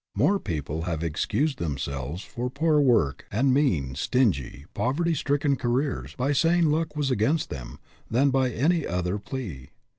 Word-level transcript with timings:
More 0.15 0.39
people 0.39 0.85
have 0.89 1.03
excused 1.03 1.59
themselves 1.59 2.23
for 2.23 2.49
poor 2.49 2.79
work 2.81 3.27
and 3.31 3.53
mean, 3.53 3.93
stingy, 3.93 4.65
poverty 4.73 5.13
stricken 5.13 5.55
careers, 5.55 6.15
by 6.15 6.31
saying" 6.33 6.71
luck 6.71 6.95
was 6.95 7.11
against 7.11 7.51
them" 7.51 7.77
than 8.09 8.31
by 8.31 8.49
any 8.49 8.87
other 8.87 9.19
plea. 9.19 9.69